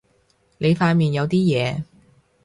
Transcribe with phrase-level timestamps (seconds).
[0.57, 1.83] 你塊面有啲嘢